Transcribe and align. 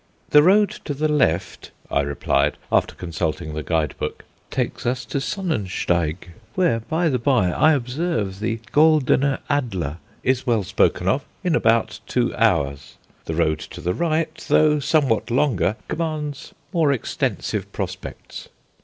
"The 0.31 0.41
road 0.41 0.71
to 0.85 0.95
the 0.95 1.07
left," 1.07 1.69
I 1.91 2.01
replied, 2.01 2.57
after 2.71 2.95
consulting 2.95 3.53
the 3.53 3.61
guide 3.61 3.93
book, 3.99 4.25
"takes 4.49 4.87
us 4.87 5.05
to 5.05 5.19
Sonnensteig 5.19 6.29
where, 6.55 6.79
by 6.79 7.07
the 7.07 7.19
by, 7.19 7.51
I 7.51 7.73
observe 7.73 8.39
the 8.39 8.57
'Goldener 8.73 9.37
Adler' 9.47 9.97
is 10.23 10.47
well 10.47 10.63
spoken 10.63 11.07
of 11.07 11.23
in 11.43 11.53
about 11.55 11.99
two 12.07 12.35
hours. 12.35 12.97
The 13.25 13.35
road 13.35 13.59
to 13.59 13.79
the 13.79 13.93
right, 13.93 14.33
though 14.47 14.79
somewhat 14.79 15.29
longer, 15.29 15.75
commands 15.87 16.51
more 16.73 16.91
extensive 16.91 17.71
prospects." 17.71 18.49